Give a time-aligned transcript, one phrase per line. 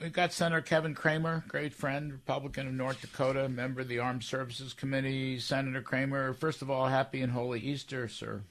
[0.00, 4.22] We've got Senator Kevin Cramer, great friend, Republican of North Dakota, member of the Armed
[4.22, 5.40] Services Committee.
[5.40, 8.42] Senator Cramer, first of all, happy and holy Easter, sir.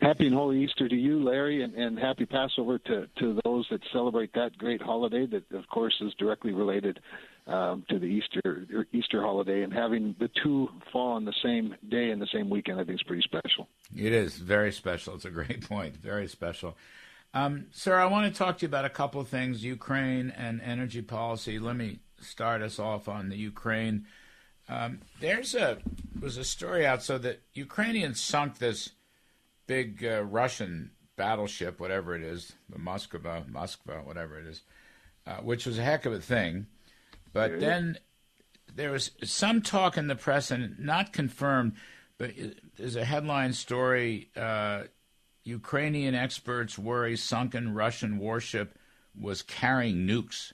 [0.00, 3.82] Happy and holy Easter to you, Larry, and, and happy Passover to, to those that
[3.92, 7.00] celebrate that great holiday that, of course, is directly related
[7.46, 9.62] um, to the Easter Easter holiday.
[9.62, 12.98] And having the two fall on the same day and the same weekend, I think
[12.98, 13.68] is pretty special.
[13.94, 15.16] It is very special.
[15.16, 15.98] It's a great point.
[15.98, 16.78] Very special.
[17.32, 20.60] Um, sir, I want to talk to you about a couple of things Ukraine and
[20.60, 21.58] energy policy.
[21.58, 24.06] Let me start us off on the Ukraine.
[24.68, 25.78] Um, there's a
[26.20, 28.90] was a story out so that Ukrainians sunk this
[29.66, 34.62] big uh, Russian battleship, whatever it is, the Moskva, Moskva, whatever it is,
[35.26, 36.66] uh, which was a heck of a thing.
[37.32, 37.98] But then
[38.74, 41.74] there was some talk in the press, and not confirmed,
[42.18, 42.32] but
[42.76, 44.30] there's a headline story.
[44.36, 44.84] Uh,
[45.50, 48.78] Ukrainian experts worry sunken Russian warship
[49.18, 50.52] was carrying nukes.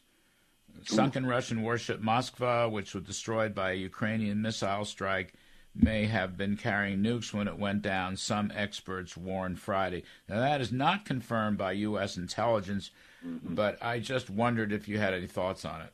[0.85, 5.35] Sunken Russian warship Moskva, which was destroyed by a Ukrainian missile strike,
[5.75, 10.03] may have been carrying nukes when it went down, some experts warned Friday.
[10.29, 12.17] Now, that is not confirmed by U.S.
[12.17, 12.91] intelligence,
[13.25, 13.55] mm-hmm.
[13.55, 15.93] but I just wondered if you had any thoughts on it.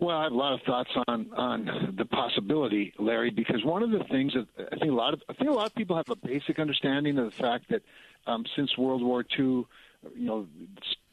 [0.00, 3.90] Well, I have a lot of thoughts on on the possibility, Larry, because one of
[3.90, 6.08] the things that I think a lot of I think a lot of people have
[6.10, 7.82] a basic understanding of the fact that
[8.26, 9.66] um, since World War II, you
[10.16, 10.46] know,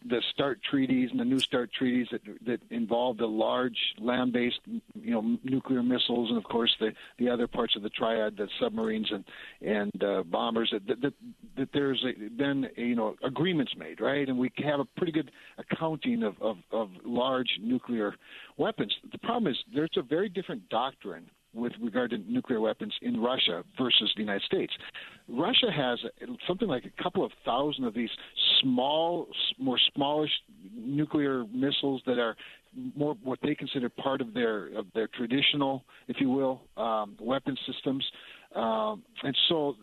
[0.06, 4.60] the START treaties and the New START treaties that that involved the large land-based,
[4.96, 8.48] you know, nuclear missiles, and of course the the other parts of the triad, the
[8.60, 9.26] submarines and
[9.62, 10.74] and uh, bombers.
[10.74, 11.14] That, that
[11.58, 14.28] that there's a, been a, you know agreements made, right?
[14.28, 18.16] And we have a pretty good accounting of, of of large nuclear
[18.58, 18.94] weapons.
[19.12, 23.64] The problem is there's a very different doctrine with regard to nuclear weapons in Russia
[23.78, 24.72] versus the United States.
[25.28, 26.00] Russia has
[26.48, 28.10] something like a couple of thousand of these
[28.62, 30.32] small, more smallish
[30.74, 32.36] nuclear missiles that are
[32.96, 37.58] more what they consider part of their of their traditional, if you will, um, weapon
[37.68, 38.04] systems.
[38.56, 39.78] Um, and so,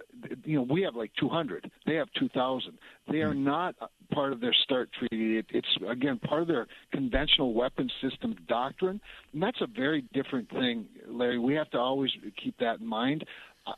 [0.45, 1.71] you know, we have like 200.
[1.87, 2.77] They have 2,000.
[3.11, 3.45] They are hmm.
[3.45, 3.75] not
[4.13, 5.39] part of their START treaty.
[5.39, 9.01] It, it's again part of their conventional weapons system doctrine,
[9.33, 11.39] and that's a very different thing, Larry.
[11.39, 12.11] We have to always
[12.43, 13.25] keep that in mind.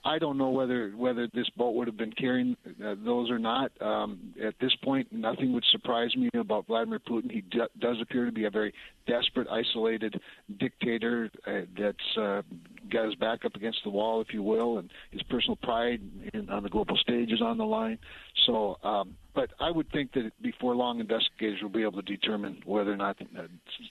[0.05, 3.73] I don't know whether whether this boat would have been carrying uh, those or not.
[3.81, 7.31] Um, at this point, nothing would surprise me about Vladimir Putin.
[7.31, 8.73] He d- does appear to be a very
[9.07, 10.21] desperate, isolated
[10.59, 12.43] dictator uh, that's uh,
[12.91, 16.01] got his back up against the wall, if you will, and his personal pride
[16.35, 17.99] in, on the global stage is on the line.
[18.47, 22.63] So, um, but I would think that before long, investigators will be able to determine
[22.65, 23.43] whether or not uh,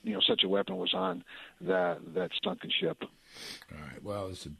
[0.02, 1.24] you know such a weapon was on
[1.62, 3.02] that that sunken ship.
[3.02, 4.02] All right.
[4.02, 4.50] Well, it's a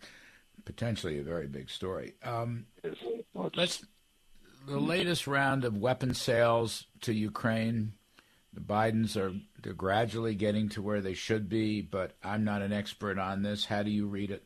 [0.65, 2.15] potentially a very big story.
[2.23, 2.67] Um,
[3.55, 3.85] let's
[4.67, 7.93] the latest round of weapon sales to Ukraine.
[8.53, 12.73] The Bidens are they're gradually getting to where they should be, but I'm not an
[12.73, 13.65] expert on this.
[13.65, 14.45] How do you read it?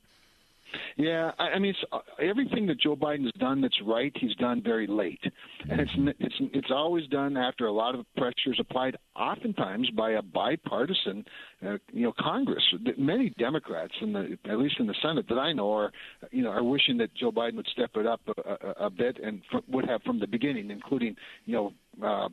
[0.96, 4.62] Yeah, I, I mean, it's, uh, everything that Joe Biden's done that's right, he's done
[4.62, 5.20] very late,
[5.68, 10.12] and it's it's it's always done after a lot of pressure is applied, oftentimes by
[10.12, 11.24] a bipartisan,
[11.66, 12.62] uh, you know, Congress.
[12.96, 15.92] Many Democrats, in the at least in the Senate that I know, are
[16.30, 19.18] you know are wishing that Joe Biden would step it up a, a, a bit
[19.22, 21.16] and would have from the beginning, including
[21.46, 21.72] you know.
[22.02, 22.28] Uh,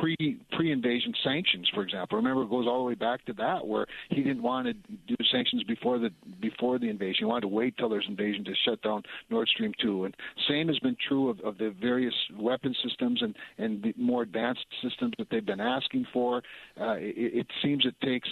[0.00, 2.16] pre pre invasion sanctions, for example.
[2.16, 5.16] Remember, it goes all the way back to that, where he didn't want to do
[5.30, 7.16] sanctions before the before the invasion.
[7.20, 10.04] He wanted to wait till there's invasion to shut down Nord Stream two.
[10.04, 10.14] And
[10.48, 14.66] same has been true of, of the various weapon systems and and the more advanced
[14.82, 16.38] systems that they've been asking for.
[16.80, 18.28] Uh, it, it seems it takes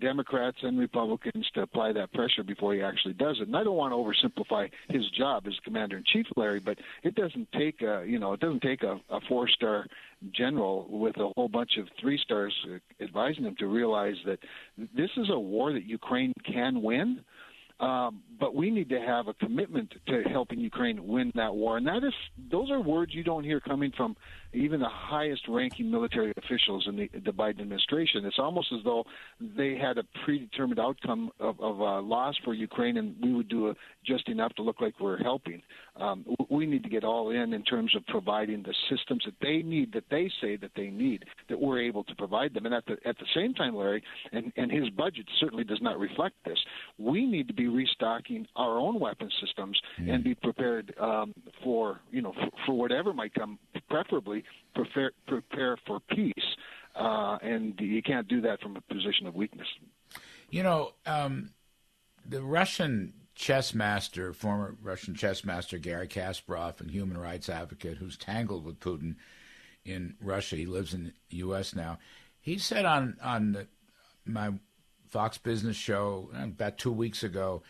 [0.00, 3.46] Democrats and Republicans to apply that pressure before he actually does it.
[3.46, 7.14] And I don't want to oversimplify his job as commander in chief, Larry, but it
[7.14, 9.86] doesn't take a you know it doesn't take a, a four star
[10.32, 12.54] general with a whole bunch of three stars
[13.00, 14.38] advising him to realize that
[14.96, 17.20] this is a war that Ukraine can win.
[17.80, 21.86] Um, but we need to have a commitment to helping Ukraine win that war, and
[21.88, 22.14] that is
[22.50, 24.16] those are words you don't hear coming from
[24.54, 28.24] even the highest ranking military officials in the, the Biden administration.
[28.24, 29.04] It's almost as though
[29.40, 33.68] they had a predetermined outcome of, of a loss for Ukraine, and we would do
[33.68, 33.74] a,
[34.06, 35.60] just enough to look like we're helping.
[35.96, 39.62] Um, we need to get all in in terms of providing the systems that they
[39.62, 42.66] need, that they say that they need, that we're able to provide them.
[42.66, 44.02] And at the at the same time, Larry,
[44.32, 46.58] and, and his budget certainly does not reflect this.
[46.98, 50.12] We need to be restocking our own weapon systems mm.
[50.12, 53.58] and be prepared um, for you know for, for whatever might come.
[53.88, 54.44] Preferably,
[54.74, 56.56] prepare prepare for peace.
[56.94, 59.66] Uh, and you can't do that from a position of weakness.
[60.48, 61.50] You know, um,
[62.24, 68.16] the Russian chess master, former Russian chess master Garry Kasparov, and human rights advocate who's
[68.16, 69.16] tangled with Putin
[69.84, 70.56] in Russia.
[70.56, 71.74] He lives in the U.S.
[71.74, 71.98] now.
[72.40, 73.66] He said on on the,
[74.24, 74.52] my
[75.08, 77.62] Fox Business show about two weeks ago,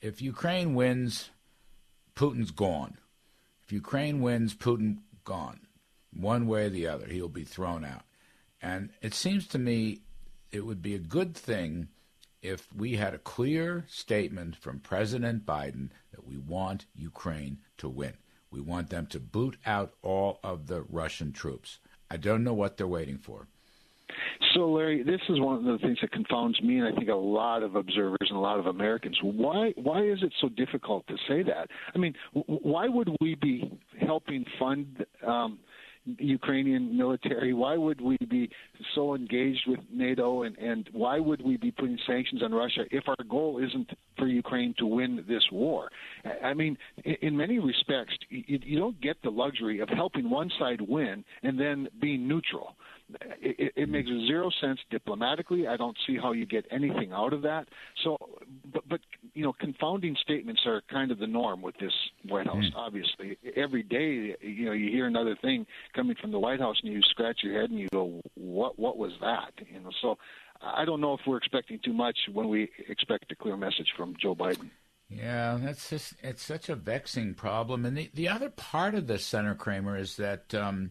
[0.00, 1.30] if Ukraine wins,
[2.14, 2.98] Putin's gone.
[3.64, 5.60] If Ukraine wins, Putin gone.
[6.10, 8.04] One way or the other, he'll be thrown out.
[8.62, 10.00] And it seems to me
[10.50, 11.88] it would be a good thing
[12.40, 18.14] if we had a clear statement from President Biden that we want Ukraine to win.
[18.50, 21.78] We want them to boot out all of the Russian troops.
[22.10, 23.48] I don't know what they're waiting for.
[24.54, 27.14] So, Larry, this is one of the things that confounds me, and I think a
[27.14, 29.18] lot of observers and a lot of Americans.
[29.22, 29.72] Why?
[29.76, 31.68] Why is it so difficult to say that?
[31.94, 33.70] I mean, why would we be
[34.00, 35.58] helping fund um,
[36.18, 37.52] Ukrainian military?
[37.52, 38.50] Why would we be
[38.94, 43.04] so engaged with NATO, and, and why would we be putting sanctions on Russia if
[43.08, 45.90] our goal isn't for Ukraine to win this war?
[46.42, 50.80] I mean, in many respects, you, you don't get the luxury of helping one side
[50.80, 52.76] win and then being neutral
[53.40, 55.66] it, it makes zero sense diplomatically.
[55.66, 57.68] I don't see how you get anything out of that.
[58.04, 58.16] So,
[58.72, 59.00] but, but
[59.34, 61.92] you know, confounding statements are kind of the norm with this
[62.28, 62.56] White House.
[62.56, 62.76] Mm.
[62.76, 66.92] Obviously, every day, you know, you hear another thing coming from the White House, and
[66.92, 68.78] you scratch your head and you go, "What?
[68.78, 70.18] What was that?" You know, so.
[70.60, 74.16] I don't know if we're expecting too much when we expect a clear message from
[74.20, 74.70] Joe Biden.
[75.08, 77.84] Yeah, that's just it's such a vexing problem.
[77.84, 80.90] And the, the other part of this, Senator Cramer, is that um,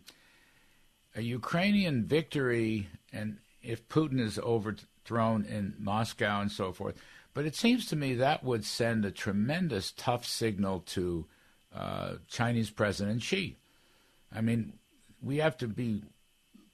[1.18, 6.96] a Ukrainian victory, and if Putin is overthrown in Moscow and so forth,
[7.34, 11.25] but it seems to me that would send a tremendous tough signal to
[11.75, 13.58] uh, Chinese President Xi.
[14.34, 14.74] I mean,
[15.22, 16.04] we have to be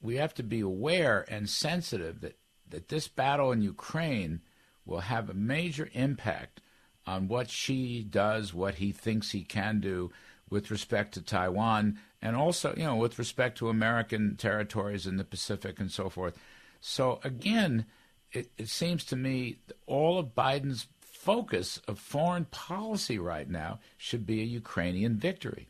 [0.02, 2.36] we have to be aware and sensitive that,
[2.68, 4.42] that this battle in Ukraine
[4.84, 6.60] will have a major impact
[7.06, 10.10] on what Xi does, what he thinks he can do
[10.50, 15.24] with respect to Taiwan, and also, you know, with respect to American territories in the
[15.24, 16.38] Pacific and so forth.
[16.80, 17.84] So again,
[18.32, 24.24] it, it seems to me all of Biden's focus of foreign policy right now should
[24.24, 25.68] be a Ukrainian victory.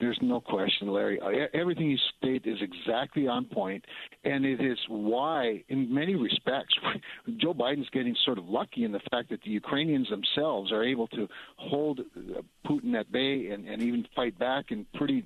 [0.00, 1.20] There's no question, Larry.
[1.20, 3.84] Uh, everything you state is exactly on point,
[4.24, 6.74] and it is why, in many respects,
[7.36, 11.06] Joe Biden's getting sort of lucky in the fact that the Ukrainians themselves are able
[11.08, 15.22] to hold uh, Putin at bay and, and even fight back in pretty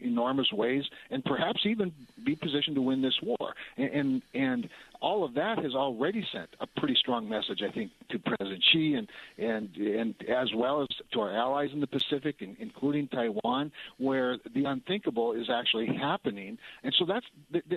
[0.00, 1.90] enormous ways, and perhaps even
[2.28, 3.54] be positioned to win this war.
[3.76, 4.68] And and, and
[5.00, 8.94] all of that has already sent a pretty strong message, I think, to President Xi
[8.94, 9.08] and
[9.38, 12.36] and and as well as to our allies in the Pacific,
[12.66, 16.58] including Taiwan, where the unthinkable is actually happening.
[16.82, 17.26] And so that's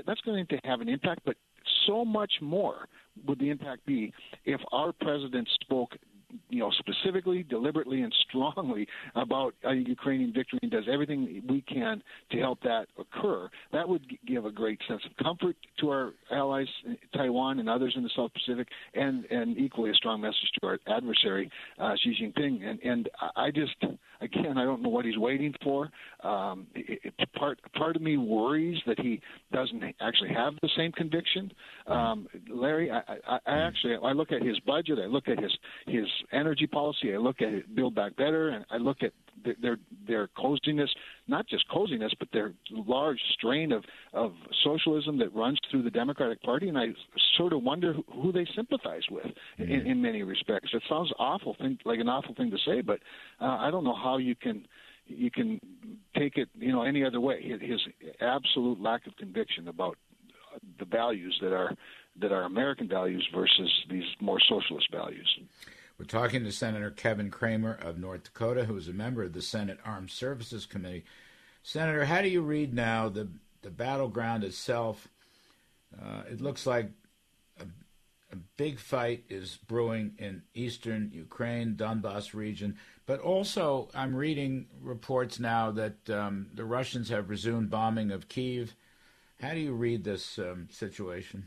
[0.06, 1.38] that's going to have an impact, but
[1.88, 2.88] so much more
[3.26, 4.14] would the impact be
[4.46, 5.96] if our president spoke
[6.50, 12.02] you know, specifically, deliberately, and strongly about a Ukrainian victory and does everything we can
[12.32, 16.68] to help that occur, that would give a great sense of comfort to our allies,
[17.14, 20.80] Taiwan and others in the South Pacific, and and equally a strong message to our
[20.88, 22.64] adversary, uh, Xi Jinping.
[22.64, 23.76] And and I just
[24.22, 25.90] again, I don't know what he's waiting for.
[26.24, 29.20] Um, it, it, part part of me worries that he
[29.52, 31.52] doesn't actually have the same conviction.
[31.88, 35.52] Um, Larry, I, I, I actually I look at his budget, I look at his
[35.88, 39.14] his energy policy, I look at Build Back Better, and I look at
[39.62, 40.90] their their coziness,
[41.28, 43.84] not just coziness, but their large strain of
[44.14, 44.34] of
[44.64, 46.88] socialism that runs through the Democratic Party, and I
[47.38, 49.64] sort of wonder who they sympathize with mm-hmm.
[49.64, 50.70] in, in many respects.
[50.74, 53.00] It sounds awful thing, like an awful thing to say, but
[53.40, 54.68] uh, I don't know how you can
[55.08, 55.60] you can
[56.16, 57.42] take it you know any other way.
[57.42, 57.82] His
[58.20, 59.98] absolute lack of conviction about
[60.80, 61.74] the values that are
[62.20, 65.40] that are American values versus these more socialist values.
[66.02, 69.42] We're talking to Senator Kevin Cramer of North Dakota, who is a member of the
[69.44, 71.06] Senate Armed Services Committee.
[71.62, 73.28] Senator, how do you read now the
[73.62, 75.08] the battleground itself?
[75.96, 76.90] Uh, it looks like
[77.60, 77.66] a,
[78.32, 85.40] a, big fight is brewing in eastern Ukraine, Donbass region, but also I'm reading reports
[85.40, 88.74] now that um, the Russians have resumed bombing of Kiev
[89.40, 91.46] How do you read this um, situation?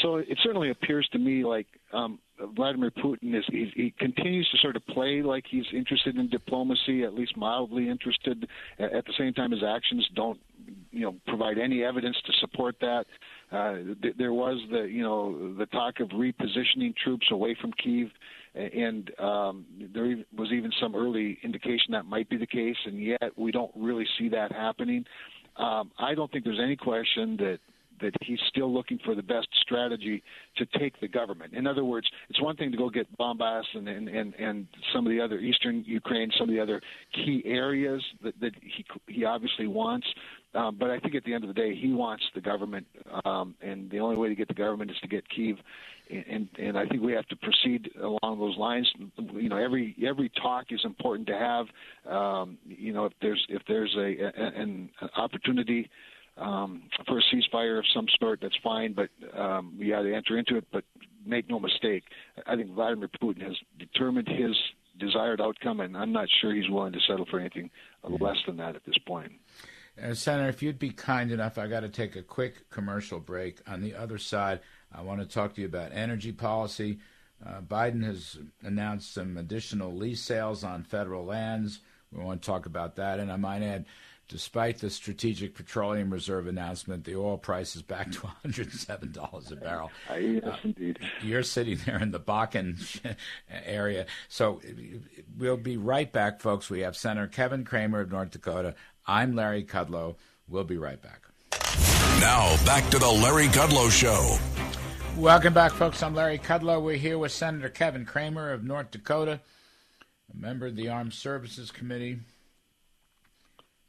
[0.00, 2.18] So it certainly appears to me like um,
[2.54, 7.02] Vladimir Putin is he, he continues to sort of play like he's interested in diplomacy,
[7.04, 8.48] at least mildly interested.
[8.78, 10.40] At the same time, his actions don't,
[10.90, 13.04] you know, provide any evidence to support that.
[13.52, 18.08] Uh, th- there was the, you know, the talk of repositioning troops away from Kiev,
[18.54, 23.32] and um, there was even some early indication that might be the case, and yet
[23.36, 25.04] we don't really see that happening.
[25.56, 27.58] Um, I don't think there's any question that
[28.00, 30.22] that he's still looking for the best strategy
[30.56, 31.54] to take the government.
[31.54, 35.06] In other words, it's one thing to go get Donbass and and, and, and some
[35.06, 36.80] of the other eastern Ukraine, some of the other
[37.14, 40.06] key areas that, that he he obviously wants.
[40.52, 42.84] Um, but I think at the end of the day, he wants the government,
[43.24, 45.56] um, and the only way to get the government is to get Kiev.
[46.10, 48.90] And, and I think we have to proceed along those lines.
[49.32, 51.66] You know, every every talk is important to have.
[52.12, 55.88] Um, you know, if there's if there's a, a an opportunity
[56.36, 60.38] um, for a ceasefire of some sort, that's fine, but um, we got to enter
[60.38, 60.64] into it.
[60.72, 60.84] But
[61.24, 62.04] make no mistake,
[62.46, 64.56] I think Vladimir Putin has determined his
[64.98, 67.70] desired outcome, and I'm not sure he's willing to settle for anything
[68.08, 69.32] less than that at this point.
[70.02, 73.60] Uh, Senator, if you'd be kind enough, I got to take a quick commercial break.
[73.66, 74.60] On the other side,
[74.92, 76.98] I want to talk to you about energy policy.
[77.44, 81.80] Uh, Biden has announced some additional lease sales on federal lands.
[82.12, 83.86] We want to talk about that, and I might add
[84.30, 89.90] Despite the Strategic Petroleum Reserve announcement, the oil price is back to $107 a barrel.
[90.08, 91.00] Yes, uh, indeed.
[91.20, 92.78] You're sitting there in the Bakken
[93.50, 94.06] area.
[94.28, 94.60] So
[95.36, 96.70] we'll be right back, folks.
[96.70, 98.76] We have Senator Kevin Cramer of North Dakota.
[99.04, 100.14] I'm Larry Kudlow.
[100.46, 101.22] We'll be right back.
[102.20, 104.38] Now, back to the Larry Kudlow Show.
[105.20, 106.04] Welcome back, folks.
[106.04, 106.80] I'm Larry Kudlow.
[106.80, 109.40] We're here with Senator Kevin Cramer of North Dakota,
[110.32, 112.20] a member of the Armed Services Committee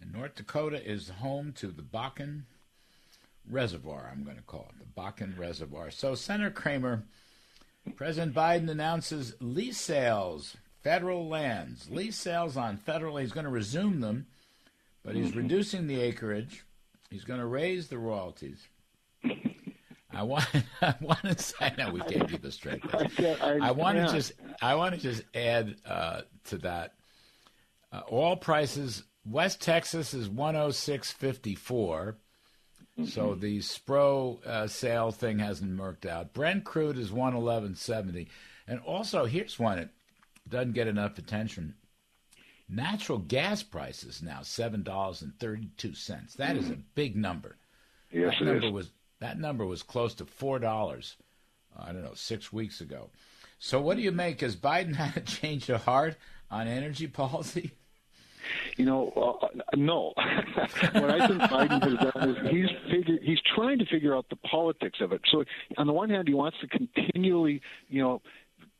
[0.02, 2.44] and North Dakota is home to the Bakken
[3.50, 5.92] Reservoir, I'm going to call it the Bakken Reservoir.
[5.92, 7.04] So, Senator Cramer,
[7.96, 13.18] President Biden announces lease sales, federal lands, lease sales on federal.
[13.18, 14.28] He's going to resume them,
[15.04, 15.40] but he's mm-hmm.
[15.40, 16.64] reducing the acreage.
[17.10, 18.68] He's going to raise the royalties.
[20.14, 20.46] I want,
[20.82, 22.82] I want to say, no, we can't keep this straight.
[22.94, 26.94] I, I, want to just, I want to just add uh, to that.
[27.92, 32.16] Uh, oil prices West Texas is 106.54.
[33.00, 33.06] Mm-hmm.
[33.06, 36.34] So the Spro uh, sale thing hasn't worked out.
[36.34, 38.28] Brent crude is 111.70.
[38.68, 39.90] And also, here's one that
[40.48, 41.76] doesn't get enough attention.
[42.70, 46.36] Natural gas prices now seven dollars and thirty-two cents.
[46.36, 46.82] That is a mm-hmm.
[46.96, 47.58] big number.
[48.14, 48.72] Yes, that number is.
[48.72, 51.18] was that number was close to four dollars.
[51.78, 53.10] I don't know, six weeks ago.
[53.60, 54.40] So, what do you make?
[54.40, 56.16] Has Biden had a change of heart
[56.50, 57.74] on energy policy?
[58.78, 60.14] You know, uh, no.
[60.16, 64.36] what I think Biden has done is he's figure, he's trying to figure out the
[64.38, 65.22] politics of it.
[65.32, 65.44] So
[65.78, 68.22] on the one hand, he wants to continually, you know,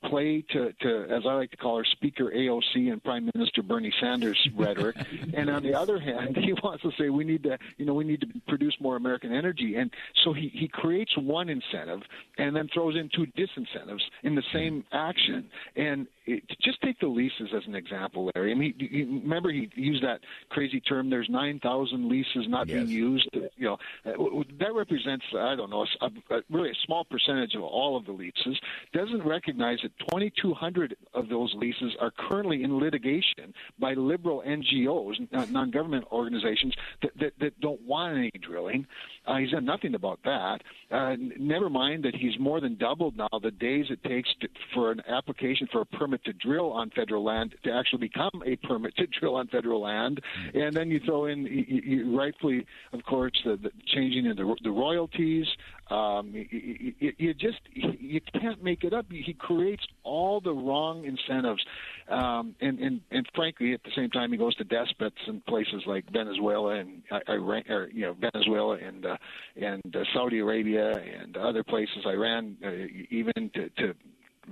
[0.04, 3.94] play to, to, as I like to call her, Speaker AOC and Prime Minister Bernie
[4.00, 4.96] Sanders rhetoric.
[5.34, 8.04] and on the other hand, he wants to say we need to, you know, we
[8.04, 9.76] need to produce more American energy.
[9.76, 12.02] And so he, he creates one incentive
[12.38, 15.50] and then throws in two disincentives in the same action.
[15.76, 18.52] And it, just take the leases as an example, Larry.
[18.52, 21.10] I mean, he, he, remember he used that crazy term.
[21.10, 22.78] There's 9,000 leases not yes.
[22.78, 23.30] being used.
[23.34, 27.64] You know, uh, that represents I don't know, a, a, really a small percentage of
[27.64, 28.60] all of the leases.
[28.94, 35.16] Doesn't recognize that 2,200 of those leases are currently in litigation by liberal NGOs,
[35.52, 38.86] non-government organizations that, that, that don't want any drilling.
[39.26, 40.62] Uh, he's done nothing about that.
[40.92, 44.92] Uh, never mind that he's more than doubled now the days it takes to, for
[44.92, 48.96] an application for a permit to drill on federal land to actually become a permit
[48.98, 50.22] to drill on federal land.
[50.54, 54.56] And then you throw in, you, you rightfully, of course, the, the changing in the,
[54.64, 55.46] the royalties.
[55.90, 59.06] Um, you, you, you just you can't make it up.
[59.10, 61.62] He creates all the wrong incentives,
[62.08, 65.84] um, and, and and frankly, at the same time, he goes to despots in places
[65.86, 69.18] like Venezuela and Iran, or you know Venezuela and uh,
[69.62, 72.72] and uh, Saudi Arabia and other places, Iran, uh,
[73.10, 73.94] even to, to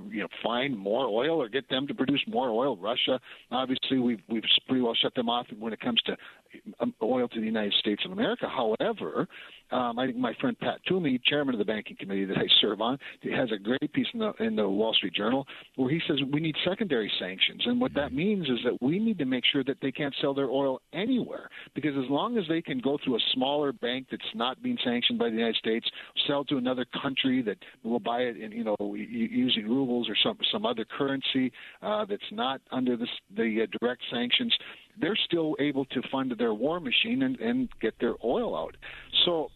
[0.10, 2.78] you know find more oil or get them to produce more oil.
[2.78, 3.20] Russia,
[3.52, 6.16] obviously, we've we've pretty well shut them off when it comes to
[7.02, 8.48] oil to the United States of America.
[8.48, 9.28] However,
[9.72, 12.82] um, I think my friend Pat Toomey, chairman of the banking committee that I serve
[12.82, 16.18] on, has a great piece in the in the Wall Street Journal where he says
[16.32, 19.64] we need secondary sanctions, and what that means is that we need to make sure
[19.64, 23.16] that they can't sell their oil anywhere because as long as they can go through
[23.16, 25.88] a smaller bank that's not being sanctioned by the United States,
[26.28, 30.38] sell to another country that will buy it in you know using rubles or some
[30.52, 31.52] some other currency
[31.82, 34.54] uh, that's not under the the uh, direct sanctions
[35.00, 38.76] they're still able to fund their war machine and, and get their oil out.
[39.26, 39.52] So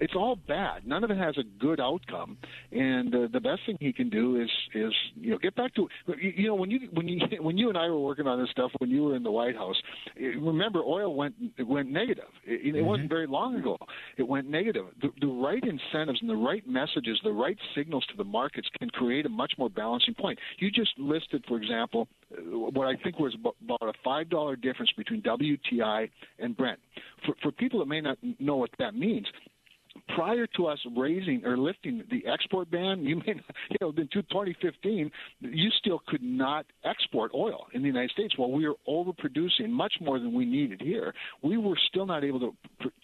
[0.00, 0.86] it's all bad.
[0.86, 2.38] None of it has a good outcome,
[2.72, 5.88] and uh, the best thing he can do is is you know get back to
[6.20, 8.70] you know when you when you when you and I were working on this stuff
[8.78, 9.76] when you were in the White House.
[10.16, 12.24] Remember, oil went it went negative.
[12.44, 12.86] It, it mm-hmm.
[12.86, 13.76] wasn't very long ago.
[14.16, 14.86] It went negative.
[15.00, 18.90] The, the right incentives and the right messages, the right signals to the markets can
[18.90, 20.38] create a much more balancing point.
[20.58, 24.90] You just listed, for example, uh, what I think was about a five dollar difference
[24.96, 26.78] between WTI and Brent.
[27.24, 29.26] For for people that may not know what that means,
[30.14, 34.08] prior to us raising or lifting the export ban, you may, not, you know, in
[34.12, 38.36] 2015, you still could not export oil in the United States.
[38.36, 42.40] While we were overproducing much more than we needed here, we were still not able
[42.40, 42.54] to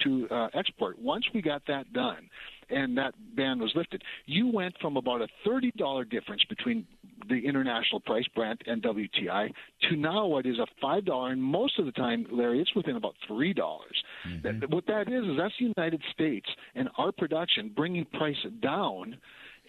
[0.02, 0.98] to uh, export.
[0.98, 2.28] Once we got that done,
[2.70, 6.86] and that ban was lifted, you went from about a $30 difference between
[7.28, 9.52] the international price, Brent and WTI,
[9.88, 11.32] to now what is a $5.
[11.32, 13.54] And most of the time, Larry, it's within about $3.
[13.54, 18.36] mm hmm What that is, is that's the United States and our production bringing price
[18.60, 19.16] down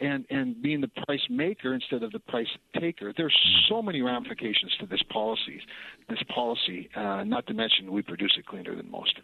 [0.02, 2.48] and and being the price maker instead of the price
[2.80, 3.14] taker.
[3.16, 3.74] There's mm-hmm.
[3.74, 5.62] so many ramifications to this policy.
[6.10, 9.20] This policy, uh, not to mention we produce it cleaner than most.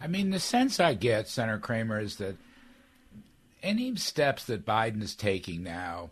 [0.00, 2.36] I mean, the sense I get, Senator Cramer, is that
[3.62, 6.10] any steps that Biden is taking now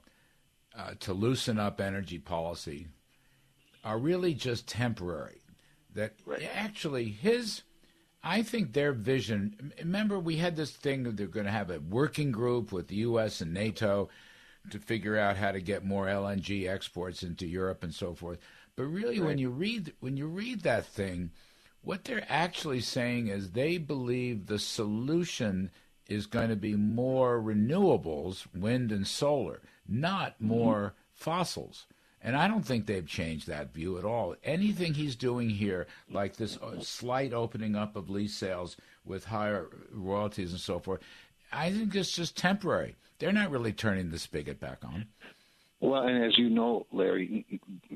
[0.77, 2.89] uh, to loosen up energy policy
[3.85, 5.41] are really just temporary.
[5.95, 6.49] That right.
[6.55, 7.63] actually his,
[8.23, 9.73] I think their vision.
[9.79, 12.97] Remember, we had this thing that they're going to have a working group with the
[12.97, 13.41] U.S.
[13.41, 14.09] and NATO
[14.71, 18.39] to figure out how to get more LNG exports into Europe and so forth.
[18.77, 19.29] But really, right.
[19.29, 21.31] when you read when you read that thing,
[21.83, 25.71] what they're actually saying is they believe the solution
[26.09, 30.49] is going to be more renewables, wind and solar, not mm-hmm.
[30.49, 31.87] more fossils.
[32.21, 34.35] And I don't think they've changed that view at all.
[34.43, 39.67] Anything he's doing here, like this uh, slight opening up of lease sales with higher
[39.93, 41.01] royalties and so forth,
[41.53, 42.97] I think it's just temporary.
[43.19, 45.07] They're not really turning the spigot back on.
[45.81, 47.45] Well, and as you know, Larry,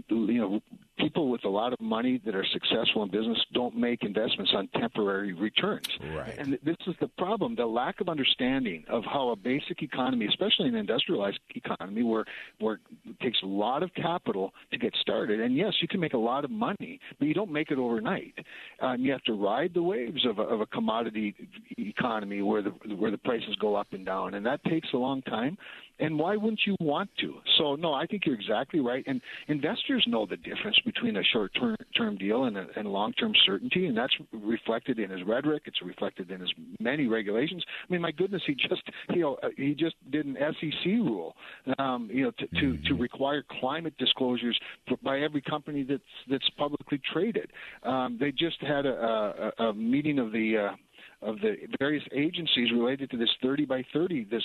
[0.09, 0.61] you know,
[0.99, 4.69] people with a lot of money that are successful in business don't make investments on
[4.79, 5.89] temporary returns.
[6.15, 6.35] Right.
[6.37, 10.69] And this is the problem: the lack of understanding of how a basic economy, especially
[10.69, 12.25] an industrialized economy, where
[12.59, 15.41] where it takes a lot of capital to get started.
[15.41, 18.35] And yes, you can make a lot of money, but you don't make it overnight.
[18.81, 21.35] Um, you have to ride the waves of a, of a commodity
[21.79, 25.23] economy where the where the prices go up and down, and that takes a long
[25.23, 25.57] time.
[26.01, 27.35] And why wouldn't you want to?
[27.59, 29.05] So no, I think you're exactly right.
[29.07, 31.53] And investors know the difference between a short
[31.97, 35.63] term deal and a, and long term certainty, and that's reflected in his rhetoric.
[35.67, 37.65] It's reflected in his many regulations.
[37.89, 41.35] I mean, my goodness, he just you know uh, he just did an SEC rule,
[41.79, 43.03] um, you know, to, to to mm-hmm.
[43.03, 44.59] require climate disclosures
[45.03, 47.51] by every company that's that's publicly traded.
[47.83, 50.77] Um, they just had a, a, a meeting of the uh,
[51.23, 54.45] of the various agencies related to this 30 by 30, this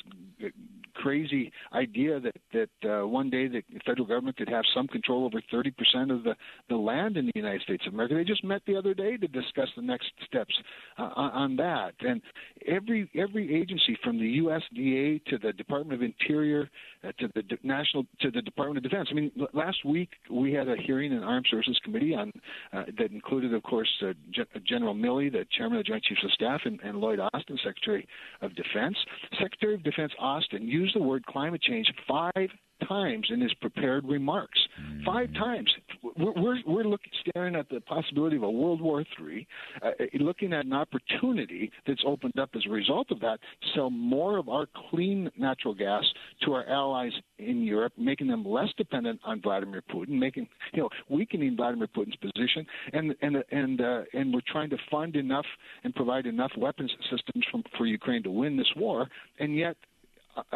[1.03, 5.41] crazy idea that that uh, one day the federal government could have some control over
[5.53, 5.69] 30%
[6.11, 6.33] of the
[6.69, 8.15] the land in the United States of America.
[8.15, 10.53] They just met the other day to discuss the next steps
[10.97, 11.93] uh, on that.
[11.99, 12.21] And
[12.67, 16.69] every every agency from the USDA to the Department of Interior
[17.03, 19.09] uh, to the national to the Department of Defense.
[19.11, 22.31] I mean, last week we had a hearing in Armed Services Committee on
[22.71, 26.23] uh, that included, of course, uh, G- General Milley, the Chairman of the Joint Chiefs
[26.23, 28.07] of Staff, and, and Lloyd Austin, Secretary
[28.41, 28.95] of Defense.
[29.41, 32.49] Secretary of Defense Austin used the word climate change five
[32.87, 34.59] times in his prepared remarks.
[34.79, 35.05] Mm-hmm.
[35.05, 35.71] Five times.
[36.17, 39.47] We're, we're, we're looking, staring at the possibility of a World War III,
[39.81, 43.89] uh, looking at an opportunity that's opened up as a result of that to sell
[43.89, 46.03] more of our clean natural gas
[46.43, 50.89] to our allies in Europe, making them less dependent on Vladimir Putin, making you know
[51.09, 55.45] weakening Vladimir Putin's position, and and and uh, and we're trying to fund enough
[55.83, 59.07] and provide enough weapons systems from, for Ukraine to win this war,
[59.39, 59.92] and yet uh,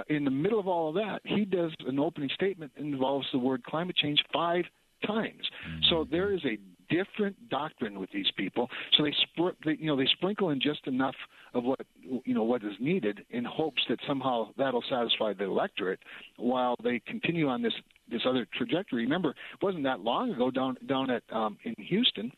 [0.10, 3.40] in the middle of all of that, he does an opening statement that involves the
[3.40, 4.64] word climate change five
[5.06, 5.42] times.
[5.70, 5.80] Mm-hmm.
[5.90, 6.58] So there is a
[6.90, 8.70] different doctrine with these people.
[8.98, 11.16] So they, spr- they, you know, they sprinkle in just enough
[11.54, 16.00] of what you know what is needed in hopes that somehow that'll satisfy the electorate,
[16.38, 17.74] while they continue on this
[18.10, 19.04] this other trajectory.
[19.04, 22.32] Remember, it wasn't that long ago down down at um, in Houston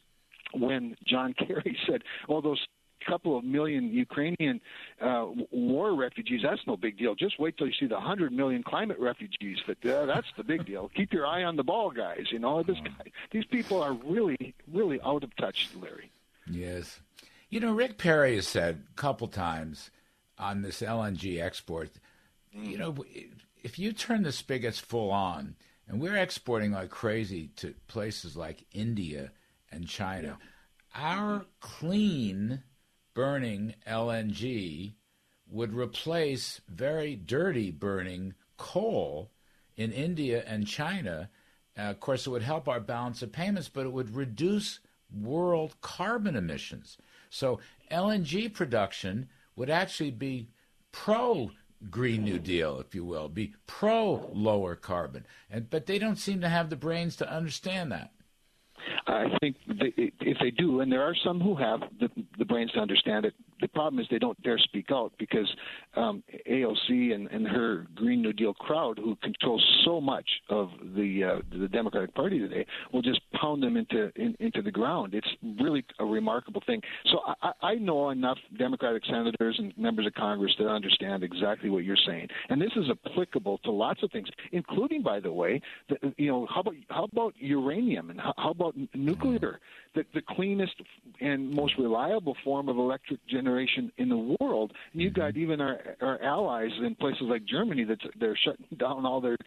[0.53, 2.63] when John Kerry said, "Oh, those
[3.05, 4.61] couple of million Ukrainian
[5.01, 7.15] uh, war refugees, that's no big deal.
[7.15, 9.57] Just wait till you see the hundred million climate refugees.
[9.67, 10.89] That uh, that's the big deal.
[10.95, 12.25] Keep your eye on the ball, guys.
[12.31, 13.11] You know this guy.
[13.31, 16.11] These people are really, really out of touch, Larry.
[16.49, 16.99] Yes,
[17.49, 19.91] you know Rick Perry has said a couple times
[20.37, 21.89] on this LNG export.
[22.51, 22.95] You know,
[23.63, 25.55] if you turn the spigots full on,
[25.87, 29.31] and we're exporting like crazy to places like India
[29.71, 31.01] and China, yeah.
[31.01, 32.63] our clean
[33.19, 34.93] burning LNG
[35.51, 39.29] would replace very dirty burning coal
[39.75, 41.29] in India and China.
[41.77, 44.79] Uh, of course, it would help our balance of payments, but it would reduce
[45.13, 46.97] world carbon emissions.
[47.29, 47.59] So
[47.91, 49.27] LNG production
[49.57, 50.47] would actually be
[50.93, 51.51] pro
[51.91, 55.25] Green New Deal, if you will, be pro lower carbon.
[55.49, 58.13] And but they don't seem to have the brains to understand that.
[59.07, 62.71] I think they, if they do, and there are some who have the, the brains
[62.71, 65.49] to understand it, the problem is they don't dare speak out because
[65.95, 71.23] um, AOC and, and her Green New Deal crowd, who controls so much of the
[71.23, 75.13] uh, the Democratic Party today, will just pound them into in, into the ground.
[75.13, 75.27] It's
[75.61, 76.81] really a remarkable thing.
[77.11, 81.83] So I, I know enough Democratic senators and members of Congress to understand exactly what
[81.83, 86.13] you're saying, and this is applicable to lots of things, including, by the way, the,
[86.17, 89.59] you know, how about how about uranium and how, how about nuclear?
[89.95, 90.75] The, the cleanest
[91.19, 93.48] and most reliable form of electric generation
[93.97, 94.71] in the world.
[94.93, 95.21] And you've mm-hmm.
[95.21, 99.37] got even our, our allies in places like Germany that they're shutting down all their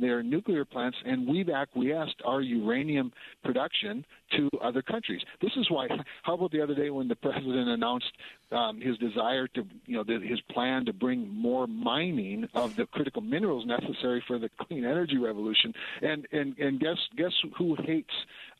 [0.00, 3.12] their nuclear plants, and we've acquiesced our uranium
[3.44, 4.04] production
[4.36, 5.20] to other countries.
[5.40, 5.88] This is why.
[6.22, 8.12] How about the other day when the president announced
[8.52, 12.86] um, his desire to, you know, the, his plan to bring more mining of the
[12.86, 18.12] critical minerals necessary for the clean energy revolution, and and and guess guess who hates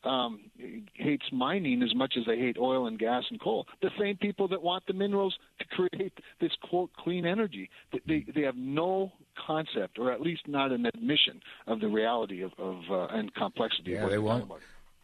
[0.03, 0.39] um,
[0.93, 3.67] hates mining as much as they hate oil and gas and coal.
[3.81, 7.69] The same people that want the minerals to create this quote clean energy.
[8.07, 9.11] They they have no
[9.45, 13.91] concept, or at least not an admission of the reality of, of uh, and complexity.
[13.91, 14.51] Yeah, of they won't.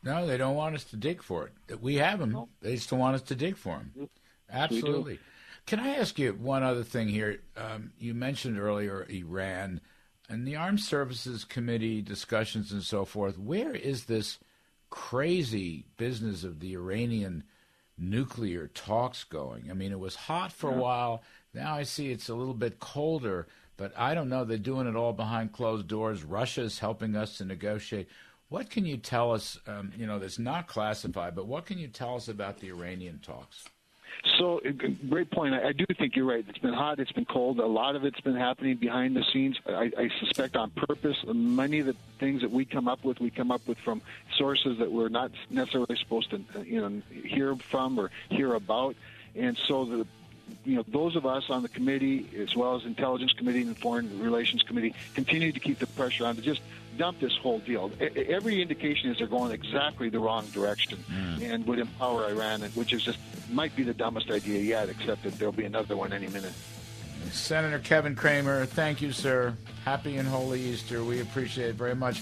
[0.02, 1.82] No, they don't want us to dig for it.
[1.82, 2.32] We have them.
[2.32, 2.47] No.
[2.62, 4.10] They just don't want us to dig for them.
[4.51, 5.19] Absolutely.
[5.65, 7.41] Can I ask you one other thing here?
[7.55, 9.81] Um, you mentioned earlier Iran
[10.27, 13.38] and the Armed Services Committee discussions and so forth.
[13.38, 14.39] Where is this
[14.89, 17.43] crazy business of the Iranian
[17.97, 19.69] nuclear talks going?
[19.69, 20.77] I mean, it was hot for yeah.
[20.77, 21.23] a while.
[21.53, 24.45] Now I see it's a little bit colder, but I don't know.
[24.45, 26.23] They're doing it all behind closed doors.
[26.23, 28.07] Russia's helping us to negotiate.
[28.49, 29.59] What can you tell us?
[29.67, 33.19] Um, you know, that's not classified, but what can you tell us about the Iranian
[33.19, 33.65] talks?
[34.37, 34.61] So,
[35.09, 35.53] great point.
[35.53, 36.45] I, I do think you're right.
[36.47, 36.99] It's been hot.
[36.99, 37.59] It's been cold.
[37.59, 39.59] A lot of it's been happening behind the scenes.
[39.67, 41.17] I, I suspect on purpose.
[41.25, 44.01] Many of the things that we come up with, we come up with from
[44.35, 48.95] sources that we're not necessarily supposed to, you know, hear from or hear about.
[49.35, 50.07] And so the
[50.65, 54.19] you know, those of us on the committee, as well as Intelligence Committee and Foreign
[54.19, 56.61] Relations Committee, continue to keep the pressure on to just
[56.99, 57.89] dump this whole deal.
[57.99, 61.41] Every indication is they're going exactly the wrong direction mm.
[61.41, 63.17] and would empower Iran, which is just
[63.49, 66.53] might be the dumbest idea yet, except that there'll be another one any minute.
[67.31, 69.55] Senator Kevin Cramer, thank you, sir.
[69.85, 71.03] Happy and holy Easter.
[71.03, 72.17] We appreciate it very much.